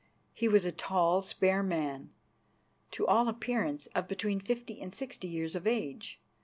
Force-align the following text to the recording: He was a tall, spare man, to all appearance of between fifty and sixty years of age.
He 0.33 0.47
was 0.47 0.65
a 0.65 0.71
tall, 0.71 1.21
spare 1.21 1.61
man, 1.61 2.09
to 2.89 3.05
all 3.05 3.27
appearance 3.27 3.85
of 3.93 4.07
between 4.07 4.39
fifty 4.39 4.81
and 4.81 4.91
sixty 4.91 5.27
years 5.27 5.53
of 5.53 5.67
age. 5.67 6.19